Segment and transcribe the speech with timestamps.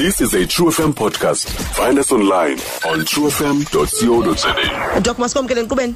[0.00, 1.44] This is a True FM podcast.
[1.76, 2.52] Find us online
[2.88, 4.54] on truefm.co.za.
[5.00, 5.94] Doc masikomkele nkqubeni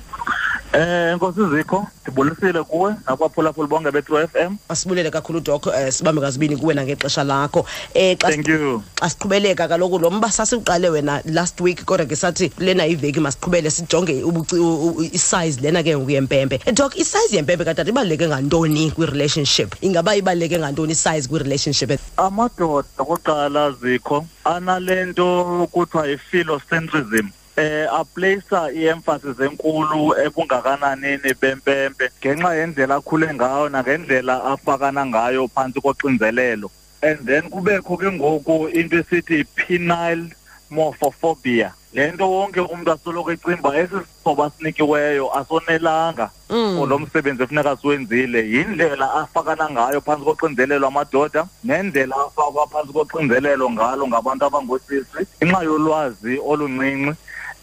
[0.74, 4.56] Eh Nkosi Zikho ndibulisile kuwe nakwaphulaphula bonke be-True FM.
[4.68, 8.82] asibulele kakhulu doc eh, sibambe kazibini kuwe nangexesha lakho eh xa Thank you.
[9.00, 13.70] xa siqhubeleka kaloku lo mba sasiwuqale wena last week kodwa ke sathi lena iveki masiqhubele
[13.70, 18.26] sijonge ubuci- u- u- isize lena ke ngoku yempempe Eh, doc isize yempempe katata ibaluleke
[18.28, 27.28] ngantoni kwi-relationship ingaba ibaluleke ngantoni isize kwi-relationship Amadoda kuqala Zikho analento kuthiwa yi-philocentrism.
[27.56, 36.70] Eh aplacer iemphasis enkulu ebungakananini bempempe ngenxa yendlela akhule ngayo nangendlela afakana ngayo phantsi koxinzelelo.
[37.02, 40.32] And then kubekho ke ngoku into esithi penile
[40.70, 41.72] morphophobia.
[41.94, 46.88] Le nto wonke umntu asoloko ecimba esi sixhobo asinikiweyo asonelanga Mm.
[46.88, 48.50] lo msebenzi efuneka siwenzile.
[48.50, 55.22] Yindlela afakana ngayo phantsi koxinzelelo amadoda nendlela afakwa phantsi koxinzelelo ngalo ngabantu abangoosisi.
[55.42, 57.14] Ngenxa yolwazi oluncinci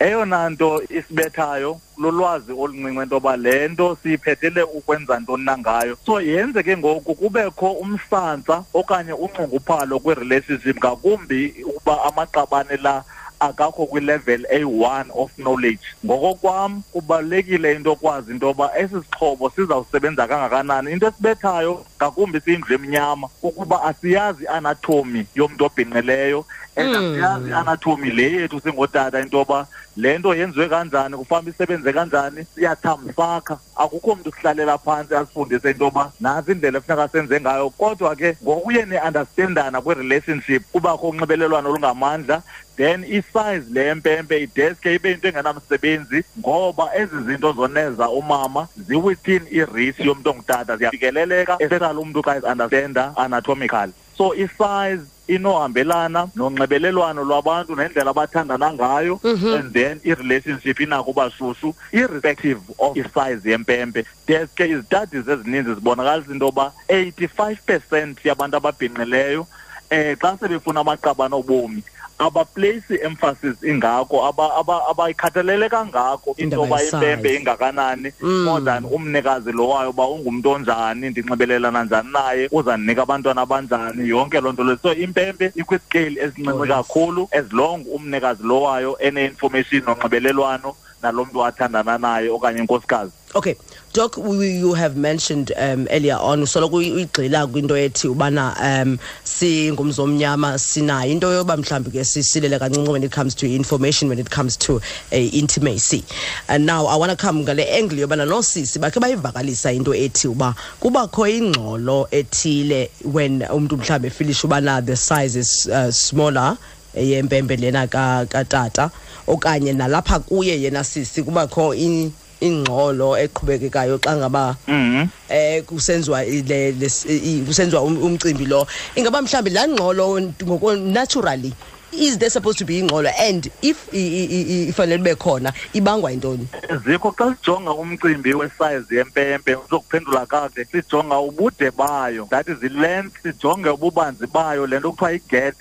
[0.06, 5.98] eyona nto isibethayo lulwazi oluncinci into yoba le nto siyiphethele ukwenza ntoni na ngayo.
[6.06, 13.04] So yenze ke ngoku kubekho umsantsa okanye unxunguphalo kwi-relationship ngakumbi ukuba amaqabane la
[13.40, 15.82] akakho kwilevel eyi-one of knowledge.
[16.06, 20.92] Ngokokwam kubalulekile into okwazi into yoba esi sixhobo sizawusebenza kangakanani.
[20.92, 26.96] Into esibethayo ngakumbi siyindlu emnyama ukuba asiyazi anatomy yomntu obhinqileyo and Mm.
[26.96, 31.18] asiyazi anatomy le yethu singootata into yoba le nto yenziwe kanjani?
[31.18, 32.46] Kufanele isebenze kanjani?
[32.56, 37.70] Siyathamsakha akukho mntu sihlalela phantsi asifundise into yoba nantsi indlela efuneka senze ngayo.
[37.70, 42.42] Kodwa ke ngokuye ne-understandana kwi-relationship kubakho unxibelelwano olungamandla
[42.78, 50.04] then isize le mpempe ideske ibe into engenamsebenzi ngoba ezi zinto zoneza umama ziwithin i-race
[50.04, 50.78] yomntu ongutata.
[50.78, 59.20] Ziyafikeleleka especially umntu xa is-understanda anatomically so isize inohambelana nonxibelelwano lwabantu nendlela abathandana ngayo
[59.58, 64.06] and then i-relationship inako uba shushu irrespective of isize yempempe.
[64.28, 69.48] Deske izitudies ezininzi zibonakalisa into yoba 85 percent yabantu ababhinqileyo
[69.90, 71.84] eh xa sebefuna amaqabane obomi
[72.22, 78.12] abaplace emphasis ingako aba- aba- abayikhathalele kangako into yoba impempe ingakanani.
[78.22, 78.44] Mm.
[78.44, 84.42] more than umnikazi lo wayo uba ungumntu onjani ndinxibelelana njani naye uzandinika abantwana abanjani yonke
[84.42, 84.78] loo nto leyo.
[84.82, 91.46] So impempe ikwisikeyili esincinci Oh, kakhulu as long umnikazi lo wayo ene-information nonxibelelwano nalo mntu
[91.46, 93.56] athandana naye okanye inkosikazi okay
[93.94, 98.98] doc we, you have mentioned um, earlier on usoloko uyi- uyigxila kwinto ethi ubana um
[99.24, 101.12] singumzi omnyama sinayo.
[101.12, 104.76] Into yoba mhlawumbi ke sisilele kancinci when it comes to information when it comes to
[104.76, 106.04] uh, intimacy.
[106.48, 110.56] And now i want to come ngale angle yobana noosisi bakhe bayivakalisa into ethi uba
[110.80, 116.58] kubakho ingxolo ethile when umntu mhlawumbi efilisha ubana the size is uh, smaller
[116.96, 118.90] yempempe lena ka- katata
[119.28, 126.72] okanye nalapha kuye yena sisi kubakho in- ingxolo eqhubekekayo xa ngaba mm eh kusenziwa ile
[126.72, 128.68] les- i- kusenziwa um- umcimbi lo.
[128.96, 131.54] Ingaba mhlambi laa ngxolo ngoko naturally
[131.94, 133.10] is there supposed to be ingxolo?
[133.20, 136.48] And if i- i- i- i- ifanele ube khona ibangwa yintoni?
[136.88, 142.28] Zikho xa sijonga umcimbi wesize yempempe uzokuphendula kakuhle sijonga ubude bayo.
[142.30, 145.56] That is i-length sijonge ububanzi bayo le nto kuthiwa iget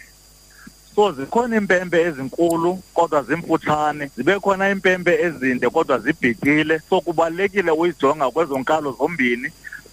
[0.95, 4.11] so zikhona iimpempe ezinkulu kodwa zimfutshane.
[4.17, 9.51] Zibe khona iimpempe ezinde kodwa zibhitile so kubalulekile uyijonga kwezo nkalo zombini.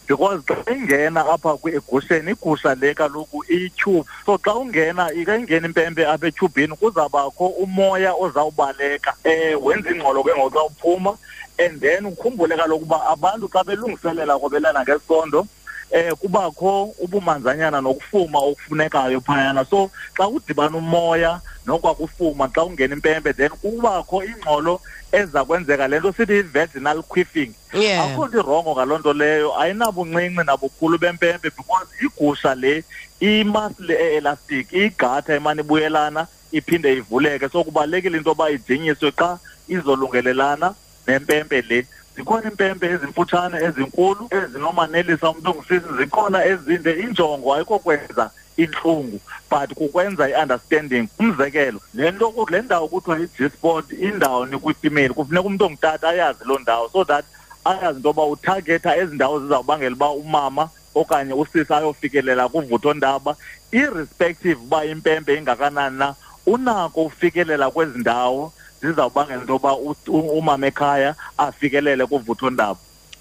[0.07, 6.07] Because xa ingena apha kwi-egusheni igusha le kaloku iyityhubhu so xa ungena ika ingena impempe
[6.07, 9.13] apha etyhubhini kuzawubakho umoya ozawubaleka.
[9.25, 11.18] Um wenza ingxolo ke ngoku xa uphuma
[11.59, 15.47] and then ukhumbule kaloku uba abantu xa belungiselela kwabelana ngesondo
[15.92, 19.66] eh kubakho ubumanzanyana nokufuma okufunekayo phayana.
[19.66, 24.81] So xa udibana umoya nokwakufuma xa ungena impempe then kubakho ingxolo
[25.12, 25.88] eza kwenzeka.
[25.88, 28.03] Le nto sithi i-vaginal quiffing Yeah.
[28.03, 29.59] akho nto irongo ngaloo nto leyo.
[29.59, 32.84] Ayinabuncinci nabukhulu bempempe because igusha le
[33.19, 37.50] imasile e-elastic iyigatha imane ibuyelana iphinde ivuleke.
[37.50, 40.74] So kubalulekile into yoba ijinyiswe xa izolungelelana.
[41.07, 46.92] Nempempe le zikhona impempe ezimfutshane ezinkulu ezinomanelisa umntu ongusisi zikhona ezinde.
[47.04, 49.19] Injongo ayikho kwenza intlungu
[49.50, 51.07] but kukwenza i-understanding.
[51.19, 56.59] Umzekelo le nto le ndawo kuthiwa i-g sport indawo nikwifemeli kufuneka umntu ongutata ayazi loo
[56.59, 56.89] ndawo.
[56.89, 57.25] So that
[57.65, 63.36] ayazi into yoba uthagetha ezi ndawo zizawubangela uba umama okanye usisi ayofikelela kuvuthondaba
[63.71, 66.15] irrespective uba impempe ingakanani na
[66.45, 72.79] unako ufikelela kwezi ndawo zizawubangela into yoba u- u- umama ekhaya afikelele kuvuthondaba.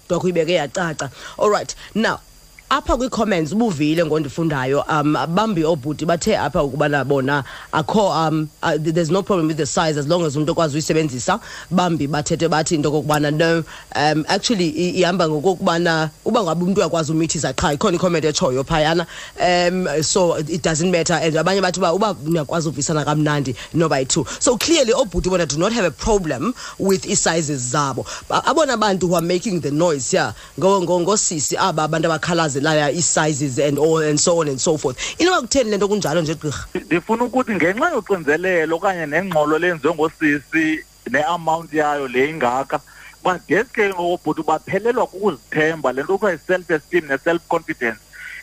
[0.09, 1.09] Doc uyibeke yacaca.
[1.37, 2.19] All right now
[2.69, 9.09] apha kwi-comments ubuvile ngondifundayo um bambi obhuti bathe apha ukubana bona akho um uh, there's
[9.09, 11.39] no problem with the size as long as umuntu okwazi uyisebenzisa.
[11.71, 13.63] Bambi bathethe bathi into okokubana no
[13.95, 19.07] um actually i- ihamba ngokokubana uba ngabe umuntu uyakwazi umithisa qha ikhona icomment etshoyo phayana.
[19.39, 24.03] Um so it doesn't matter and abanye bathi uba uba uyakwazi uvisana kamnandi no by
[24.03, 24.25] two.
[24.39, 28.05] So clearly obhuti bona do not have a problem with ii-sizes zabo.
[28.27, 30.33] Ba- abona bantu who are making the noise yeah.
[30.59, 32.07] Ngo- ngo- ngosisi aba abantu
[32.61, 34.97] abakhalazelayo ii-sizes and all and so on and so forth.
[35.19, 36.65] Inoba kutheni le nto kunjalo nje gqirha?
[36.85, 42.79] Ndifuna ukuthi ngenxa yoxinzelelo okanye nengxolo lenziwe ngosisi ne-amount yayo le ingaka
[43.23, 47.99] badeske ngokobhuti baphelelwa kukuzithemba le nto kuthiwa yi-self esteem ne-self confidence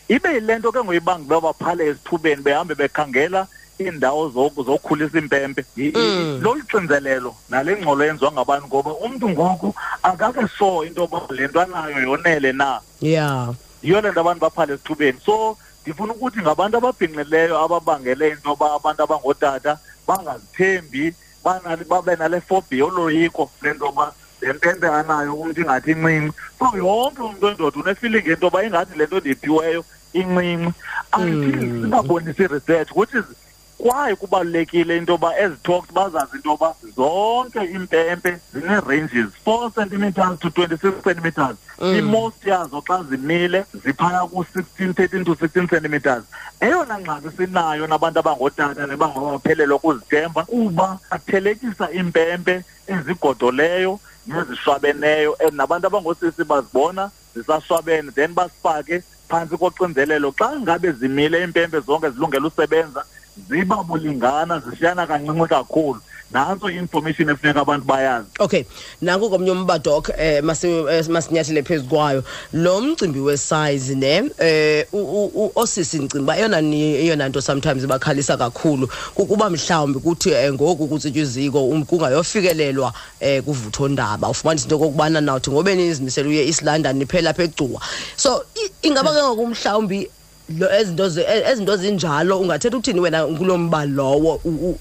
[0.09, 3.47] ibe yile nto ke ngoyibanga uba baphale esithubeni behambe bekhangela
[3.79, 5.65] iindawo zo- zokhulisa impempe.
[5.77, 11.21] I- i- lolu xinzelelo nale ngxolo yenziwa ngabantu ngoba umntu ngoku akake so into yoba
[11.29, 12.79] le nto anayo yonele na.
[13.01, 13.53] Yeah.
[13.85, 18.99] Yiyo le nto abantu baphale esithubeni so ndifuna ukuthi ngabantu ababhinqileyo ababangele into yoba abantu
[19.03, 19.77] abangootata
[20.07, 21.13] bangazithembi
[21.89, 26.33] babe nale fobia yoloyiko le nto yoba le mpempe anayo umntu ingathi incinci.
[26.59, 30.73] So yonke umntu wendoda unefeeling yento yoba ingathi le nto ndiyiphiweyo incinci.
[31.13, 33.25] Until singabonisi i-research which is
[33.77, 40.49] kwaye kubalulekile into yoba ezi talks bazazi into yoba zonke iimpempe zine-ranges four centimeters to
[40.49, 41.57] twenty-six centimeters.
[41.81, 46.23] I-most yazo xa zimile ziphaya ku-sixteen thirteen to sixteen centimeters.
[46.61, 56.43] Eyona ngxaki sinayo nabantu abangootata nebangabaphelelwa kuzithemba kuba bathelekisa iimpempe ezigodoleyo nezishwabeneyo and nabantu abangoosisi
[56.43, 60.31] bazibona zisashwabene then basifake phantsi koxinzelelo.
[60.31, 63.05] Xa ngabe zimile iimpempe zonke zilungele usebenza
[63.49, 65.99] ziba bulingana zishiyana kancinci kakhulu.
[66.31, 68.27] Nantso i-information efuneka abantu bayazi.
[68.39, 68.63] Okay
[69.01, 72.23] nanku komnye umba doc eh masi- eh, masinyathele phezu kwayo.
[72.53, 77.41] Lo mcimbi wesize ne eh u- u- u- osisi ndicinga uba eyona ni- eyona nto
[77.41, 78.89] sometimes bakhalisa kakhulu.
[79.15, 84.29] Kukuba mhlawumbi kuthi eh, ngoku kutsitywa iziko um, kungayofikelelwa eh kuvuthondaba.
[84.29, 87.81] Ufumanisa into okokubana nawuthi ngobe nizimisele uye east london niphela apha egcuwa
[88.17, 90.09] so i- ingaba ke ngoku mhlawumbi
[90.49, 94.39] lo ezinto zi- e- ezinto zinjalo ungathetha ukuthini wena kulo mba lowo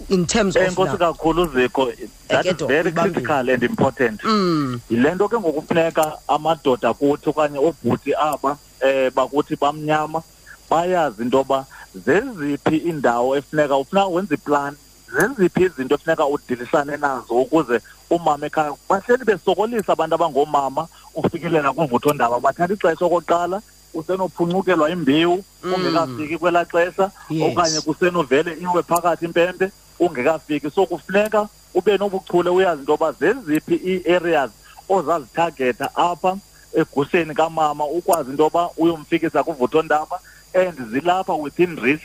[0.08, 1.92] in terms of enkosi kakhulu ziko
[2.28, 4.20] that is very critical and important.
[4.24, 4.80] Mm.
[4.90, 10.22] yile nto ke ngokufuneka amadoda kuthi okanye obhuti aba eh bakuthi bamnyama
[10.70, 14.76] bayazi into yoba zeziphi iindawo efuneka ufuneka wenze iplan
[15.12, 22.74] zeziphi izinto efuneka udilisane nazo ukuze umama ekhaya bahleli besokolisa abantu abangoomama ufikelela kuvuthondaba bathatha
[22.74, 23.62] ixesha okokuqala
[23.94, 25.44] usenophuncukelwa imbewu
[25.74, 27.10] ungekafiki kwelaa xesha
[27.42, 34.50] okanye kusenovele iwe phakathi impempe ungekafiki so kufuneka ube nobuchule uyazi into yoba zeziphi ii-areas
[34.88, 36.36] ozazithagetha apha
[36.74, 40.20] egusheni kamama ukwazi into yoba uyomfikisa kuvuthondaba
[40.54, 42.02] and zilapha within reach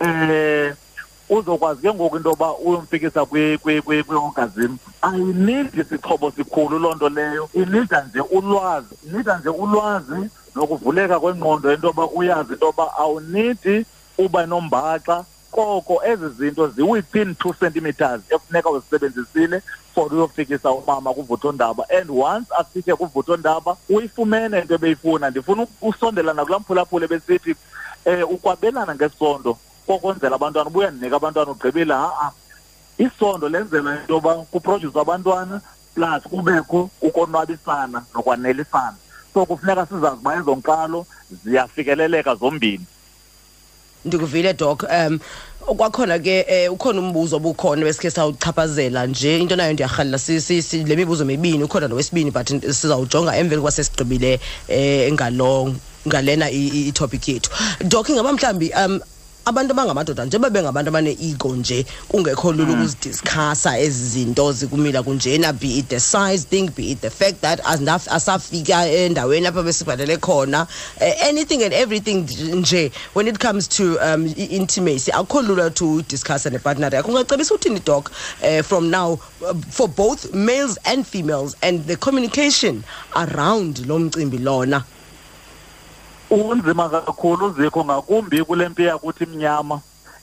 [0.00, 0.74] eh
[1.28, 7.08] uzokwazi ke ngoku into yoba uyomfikisa kwi- kwi- kwi- kwi-orgasm ayinidi sixhobo sikhulu loo nto
[7.08, 7.48] leyo.
[7.54, 13.84] Inida nje ulwazi inida nje ulwazi nokuvuleka kwengqondo into yoba uyazi into yoba awunidi
[14.18, 19.62] uba nombaxa koko ezi zinto zi-within two centimeters efuneka uzisebenzisile
[19.94, 21.84] for uyofikisa umama kuvuthondaba.
[21.90, 25.30] And once afike kuvuthondaba uyifumene into ebeyifuna.
[25.30, 27.54] Ndifuna usondela nakulaa mphulaphula besithi
[28.06, 29.58] um ukwabelana ngesondo.
[29.86, 32.30] Kokwenzela abantwana ubuya ndinika abantwana ugqibile ha-a
[32.98, 35.60] isondo lenzelwa into yoba kuprodyuswa abantwana
[35.94, 38.96] plus kubekho ukonwabisana nokwanelisana.
[39.34, 41.06] So kufuneka sizazi uba ezo nkalo
[41.44, 42.84] ziyafikeleleka zombini.
[44.04, 44.82] Ndikuvile doc.
[44.82, 45.18] Um
[45.76, 49.38] kwakhona ke eh, ukhona umbuzo obukhona besikhe sawuchaphazela nje.
[49.38, 53.70] Into nayo ndiyarhalela si, si, si, le mibuzo mibini ukhona nowesibini but sizawujonga emveni kuba
[53.72, 55.74] sesigqibile eh, ngalo
[56.08, 57.50] ngalena i- i- itopic yethu.
[57.84, 59.00] Doc ingaba mhlawumbi um
[59.46, 65.88] abantu abangamadoda njengoba bengabantu abane-ego nje kungekho lula ukuzidiskhasa ezi zinto zikumila kunjena be it
[65.88, 67.60] the size thing be it the fact that
[68.10, 70.66] asafika endaweni apha besibhalele khona
[71.00, 72.90] uh, anything and everything nje.
[73.14, 76.90] When it comes to um, i-intimacy akukho lula to discussa nepartner.
[76.92, 78.10] Yakho ungacebisa uthini doc?
[78.42, 79.12] Uh, from now
[79.46, 82.82] uh, for both males and females and the communication
[83.14, 84.84] around lo mcimbi lona
[86.30, 89.80] unzima kakhulu zikho ngakumbi kule mpi yakuthi mnyama.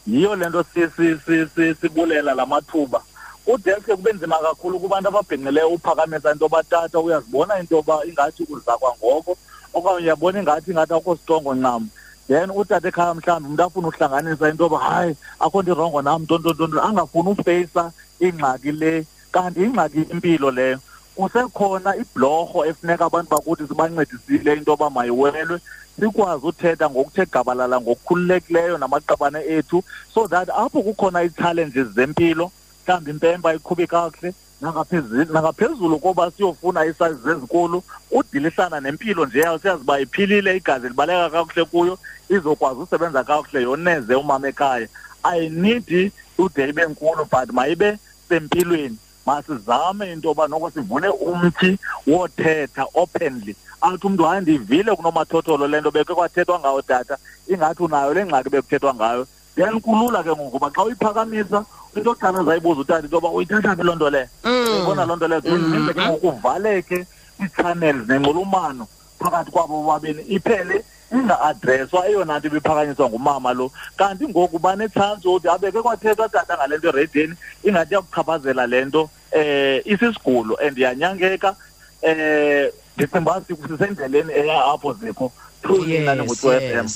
[0.08, 3.02] Yiyo le nto si- si- si- si- sibulela la mathuba.
[3.46, 8.78] Kudeske kube nzima kakhulu kubantu ababhinqileyo uphakamisa into yoba tata uyazibona into yoba ingathi uza
[8.78, 9.38] kwangoko
[9.74, 11.90] okanye uyabona ingathi ingathi akho stongo ncam.
[12.28, 16.82] Then utata ekhaya mhlawumbi umntu afuna uhlanganisa into yoba hayi akho nto irongo nam ntontontonto
[16.82, 20.80] angafuni ufeyisa ingxaki le kanti ingxaki impilo leyo.
[21.16, 25.60] Kusekhona ibhlorho efuneka abantu bakuthi sibancedisile into yoba mayiwelwe
[26.00, 32.52] sikwazi uthetha ngokuthe gabalala ngokukhululekileyo namaqabane ethu so that apho kukhona ii-challenges zempilo
[32.84, 40.00] mhlawumbi impempa iqhubi kakuhle nangaphezulu koba siyofuna isazi zezinkulu udilisana nempilo nje yayo siyazi uba
[40.00, 44.88] iphilile igazi libaleka kakuhle kuyo izokwazi usebenza kakuhle yoneze umama ekhaya.
[45.24, 47.98] Ayinidi ude ibe nkulu but mayibe
[48.30, 51.78] sempilweni masizame into yoba noko sivule umthi
[52.08, 53.56] wothetha openly.
[53.82, 58.50] Athi umntu hayi ndivile kunomathotholo le nto bekhe kwathethwa ngayo tata ingathi unayo le ngxaki
[58.50, 59.28] bekuthethwa ngayo.
[59.56, 61.66] Then kulula ke ngoku uba xa uyiphakamisa
[61.96, 65.42] into yokuqala ezayibuza utata into yoba uyithatha phi loo nto leyo uyibona loo nto leyo
[65.42, 67.06] kundenze ke ngoku uvaleke
[67.42, 68.88] ii-channels nenxulumano
[69.20, 73.72] phakathi kwabo bobabini iphele inga-adreswa eyona nto ibiphakanyiswa ngumama lo.
[73.98, 79.10] Kanti ngoku banetshansi ukuthi abeke kwathethwa tata ngale nto eredeni ingathi yakuchaphazela le nto.
[79.34, 81.56] Um isisigulo and yanyangeka.
[82.04, 85.32] Um ndicinga uba sisendleleni eya apho zikho
[85.62, 86.88] through inani ngo-two f m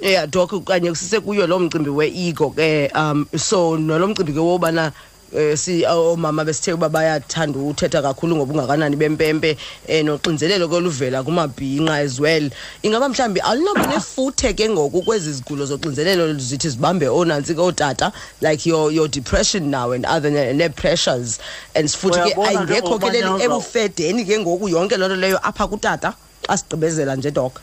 [0.00, 4.92] yeah dok kanye sisekuyo lo mcimbi we-ego ke um so nalo mcimbi ke wobana
[5.32, 9.56] eh si omama besithe uba bayathanda uthetha kakhulu ngobungakanani bempempe
[9.86, 12.50] eh noxinzelelo koluvela kumabhinqa as well.
[12.82, 18.66] Ingaba mhlambi alinoba nefuthe ke ngoku kwezi zigulo zoxinzelelo zithi zibambe onantsi ke otata like
[18.66, 21.38] your your depression now and other ne pressures.
[21.74, 25.16] And futhi ke Uyabona ke ayingekho ke leli ngoku, ebufedeni ke ngoku yonke loo nto
[25.16, 27.60] leyo apha kutata xa sigqibezela nje dok.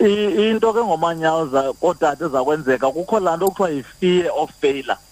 [0.00, 4.96] I- into ke ngomanyawuza kotata ezakwenzeka kukho laa nto kuthiwa yi-fear of failure.
[4.96, 5.07] yes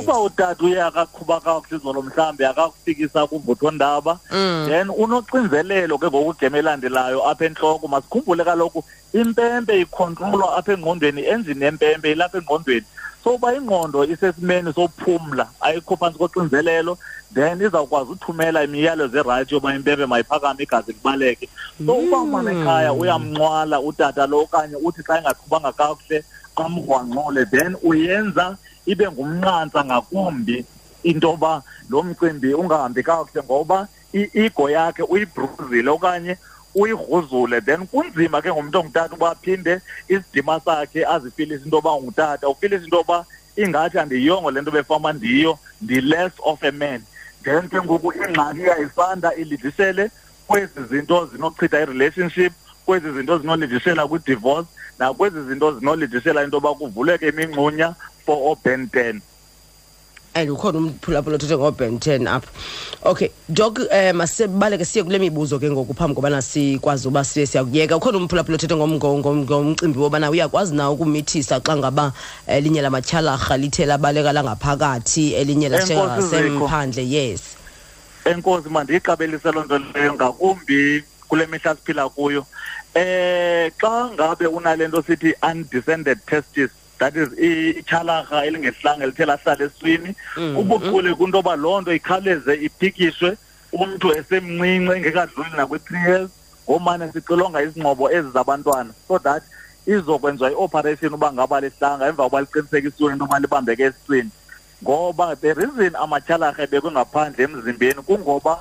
[0.00, 4.18] uba utata uye akaqhuba kakuhle izolo mhlawumbi akakufikisa kuvuthondaba
[4.68, 11.64] then unoxinzelelo ke ngoku igema elandelayo apha entloko masikhumbule kaloku impempe ikhontrolwa apha engqondweni enjini
[11.64, 12.86] yempempe ilapha engqondweni.
[13.24, 16.98] So uba ingqondo isesimeni sophumla ayikho phantsi koxinzelelo
[17.34, 21.48] then izawukwazi uthumela imiyalezo erayithi yoba impempe mayiphakame igazi libaleke.
[21.86, 26.24] So uba umama ekhaya uyamnqwala utata lo okanye uthi xa engaqhubanga kakuhle
[26.64, 30.64] amgrwangxule then uyenza ibe ngumnqantsa ngakumbi
[31.02, 36.36] into yoba lo mcimbi ungahambi kakuhle ngoba i-ego yakhe uyibruzile okanye
[36.74, 42.84] uyigruzule then kunzima ke ngumntu ongutata uba aphinde isidima sakhe azifilise into yoba ungutata ufilise
[42.84, 47.02] into yoba ingathi andiyongo le nto befama ndiyo ndi-less of a man.
[47.42, 50.10] Then ke ngoku ingxaki iyayisanda ilidisele
[50.46, 52.52] kwezi zinto zinochitha i-relationship
[52.88, 54.68] kwezi zinto zinolidisela kwi-divorce
[54.98, 59.20] nakwezi zinto zinolidisela into yoba kuvuleke imingxunya for oben ten.
[60.34, 62.48] And ukhona umphulaphula othethe ngoben ten apha.
[63.04, 67.96] Okay dok um masibaleke siye kule mibuzo ke ngoku phambi kobana sikwazi uba siye siyakuyeka.
[67.96, 72.12] Ukhona umphulaphula othethe ngom- ngom- ngom- ngomcimbi wobana uyakwazi na ukumithisa xa ngaba
[72.46, 77.42] elinye lamatyhalarha lithe labaleka langaphakathi elinye lasemphandle yes.
[78.24, 82.46] Enkosi mandiyiqabelise loo nto leyo ngakumbi kule mihla siphila kuyo
[82.94, 89.64] eh xa ngabe unale nto sithi undescended testis that is ichalaga ityhalarha elingehlanga elithe lahlala
[89.64, 90.14] eswini
[90.56, 93.36] ubuchule kuntoba yoba loo nto ikhawuleze iphikishwe
[93.72, 96.30] umntu esemncinci engekadluli nakwi-three years
[96.68, 98.92] ngomane sixilonga izingqobo ezi zabantwana.
[99.08, 99.42] So that
[99.86, 104.30] izokwenziwa i-operation uba ngaba lihlanga emva koba liqinisekisiwe into yoba libambeke esiswini.
[104.82, 108.58] Ngoba the reason amatyhalarha ebekwe ngaphandle emzimbeni kungoba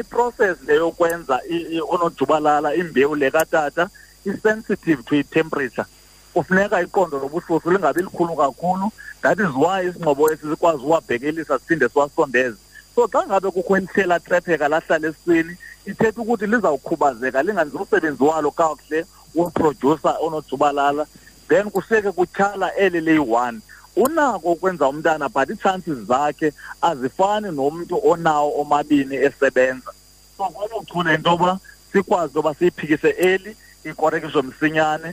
[0.00, 1.40] iprocess leyokwenza
[1.88, 3.88] onojubalala imbewu le katata
[4.24, 5.86] i-sensitive to i-temperature.
[6.34, 8.92] Kufuneka iqondo lobushushu lingabi likhulu kakhulu.
[9.22, 12.56] That is why isingxobo esi sikwazi uwabhekelisa siphinde siwasondeze.
[12.94, 19.06] So xa ngabe kukho elihleli trepheka lahlala esiswini ithetha ukuthi lizawukhubazeka lingenzi umsebenzi walo kakuhle
[19.34, 21.06] woprodyusa onojubalala.
[21.48, 23.60] Then kushiyeke kutyhala eli liyi-one
[23.98, 26.52] unako ukwenza umntana but ii-chances zakhe
[26.82, 29.90] azifani nomntu onawo omabini esebenza.
[30.36, 31.58] So kwanochule into yoba
[31.92, 35.12] sikwazi into yoba siyiphikise eli ikorekisho msinyane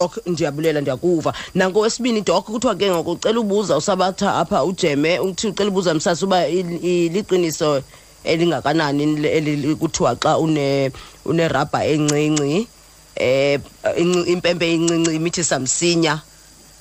[0.00, 1.34] ok ndiyabulela ndiyakuva.
[1.54, 6.48] Nangowesibini dok kuthiwa ke ngoku ucela ubuza usabatha apha ujeme uthi ucela ubuza msasi uba
[6.48, 7.82] liqiniso
[8.24, 10.92] elingakanani eli kuthiwa xa une
[11.24, 12.68] unerabha encinci
[13.16, 16.20] inci- impempe incinci imithisa msinya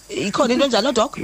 [0.09, 1.17] ikhona into enjalo dok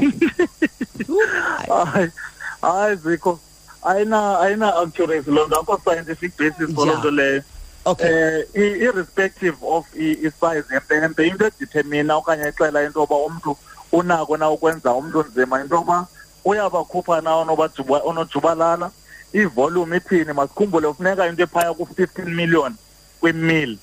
[2.62, 3.39] hayi zikho.
[3.84, 7.00] Ayina ayina accuracy loo nto akho scientific basis for loo Ja.
[7.00, 7.42] nto leyo.
[7.86, 8.44] Okay.
[8.54, 13.58] Eh irrespective of i- isize yempempe into editemina okanye ixela into yoba umntu
[13.92, 16.08] unako na ukwenza umntu nzima into yoba
[16.46, 18.92] uyabakhupha na onobajuba- onojubalala.
[19.34, 20.34] Ivolume ithini?
[20.34, 22.74] Masikhumbule kufuneka into ephaya ku-fifteen million
[23.22, 23.77] kwimil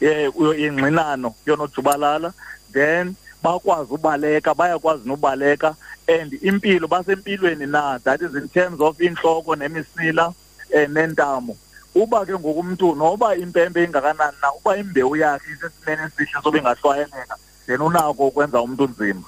[0.00, 2.32] yengxinano yonojubalala.
[2.72, 5.76] Then bakwazi ubaleka bayakwazi nobaleka
[6.08, 7.98] and impilo basempilweni na?
[7.98, 10.34] That is in terms of inhloko nemisila
[10.74, 11.56] um nentamo.
[11.94, 17.36] Uba ke ngokumntu noba impempe ingakanani na uba imbewu yakhe isesimeni esihle sobe ingahlwayeleka
[17.66, 19.22] then unako ukwenza umntu nzima.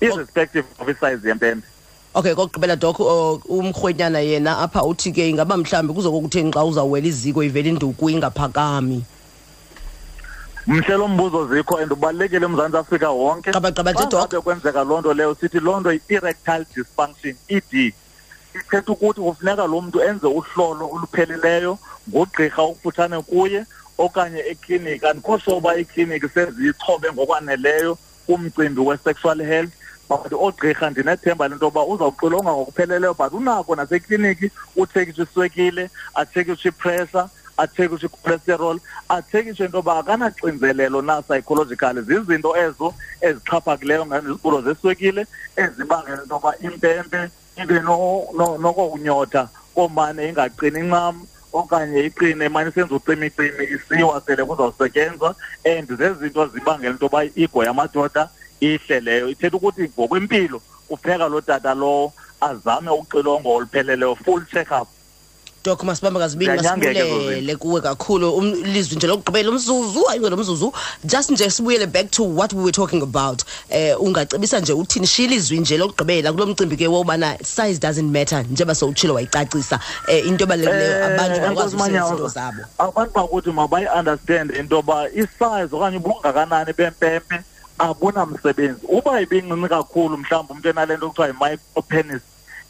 [0.00, 1.66] Irrespective of isize yempempe.
[2.14, 2.98] Okay kokugqibela dok
[3.48, 9.04] umrhwenyana yena apha uthi ke ingaba mhlawumbi kuzokokutheni xa uzawuwela iziko ivele induku ingaphakami
[10.66, 13.52] mhle lo mbuzo zikho and ubalulekile emzantsi afrika wonke.
[13.52, 14.10] Qabaqaba nje, Doc.
[14.12, 17.92] Xa ngabe kwenzeka loo nto leyo sithi loo nto yi-erectile dysfunction ed
[18.54, 21.78] ithetha ukuthi kufuneka lo mntu enze uhlolo olupheleleyo
[22.08, 23.64] ngugqirha okufutshane kuye
[23.98, 29.72] okanye ekliniki andikho soba iikliniki seziyixhobe ngokwaneleyo kumcimbi we-sexual health
[30.08, 38.06] but oogqirha ndinethemba lento yoba uzawuxilonga ngokupheleleyo but unako nasekliniki utshekishe iswekile atshekishe ipressure atshekishe
[38.06, 46.54] icholesterol atshekishe into yoba akanaxinzelelo na psychological zizinto ezo ezixhaphakileyo ngezigulo zeswekile ezibangela into yoba
[46.60, 47.28] impempe
[47.62, 55.34] ibe no- no- nokokunyotha komane ingaqini ncam okanye iqine imane isenza ucimicimi isiwa sele kuzawusetyenzwa
[55.64, 58.28] and zezinto zibangela into yoba igo yamadoda
[58.60, 59.28] ihle leyo.
[59.28, 64.88] Ithetha ukuthi ngokwempilo kufuneka loo tata lowo azame uxilongo olupheleleyo full check up
[65.64, 70.36] dok masibambe kazibini Ziyanyangeka ezo masibulele kuwe kakhulu Um- ilizwi nje lokugqibela umzuzu ayiwe lo
[70.36, 70.72] mzuzu
[71.04, 73.42] just nje sibuyele back to what we were talking about.
[73.70, 75.06] Eh ungacebisa nje uthini?
[75.06, 79.80] Shiya ilizwi nje lokugqibela kulo mcimbi ke wobana size doesn't matter njengoba sowutshilo wayicacisa.
[80.08, 82.62] Eh into ebalulekileyo abantu bakwazi Enkosi ukusebenzisa Manyawo, izinto zabo.
[82.78, 87.40] abantu bakuthi mabayi-understand into yoba isize okanye ubungakanani bempempe
[87.78, 88.80] abunamsebenzi.
[88.88, 92.22] Uba ibincinci kakhulu mhlawumbi umntu enale nto kuthiwa yi-micropenis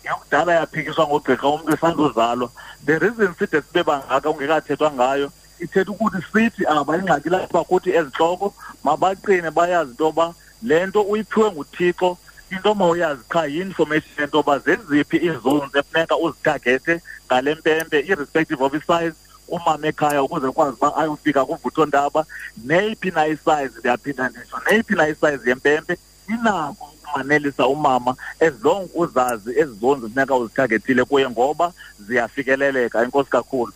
[0.04, 2.50] yakudala yaphikiswa ngogqirha umntu esandozalwa
[2.86, 8.54] the reason side sibe bangaka ungekathethwa ngayo ithetha ukuthi sithi aba ingxaki lapha kuthi ezihloko
[8.84, 12.18] mabaqine bayazi into yoba le nto uyiphiwe nguthixo
[12.50, 19.16] into mawuyazi qha yi-information yento yoba zeziphi izones efuneka uzithagethe ngale mpempe irrespective of isize
[19.48, 22.26] umama ekhaya ukuze ukwazi uba ayofika kuvuthondaba
[22.64, 26.86] neyiphi na isize ndiyaphinda nditsho neyiphi na isize yempempe inako
[27.22, 31.72] ukumanelisa umama as long uzazi ezi zones funeka uzithagethile kuye ngoba
[32.06, 33.02] ziyafikeleleka.
[33.02, 33.72] Enkosi kakhulu.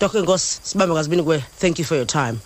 [0.00, 1.44] Dok enkosi sibambe kazibini kuwe.
[1.60, 2.38] Thank you for your time.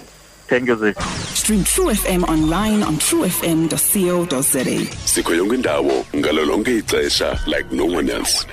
[0.48, 0.96] Thank you zik
[1.35, 4.64] Stream True FM online on truefm.co.za.
[5.04, 8.46] sikho yonke indawo ngalo lonke ixesha like no one else.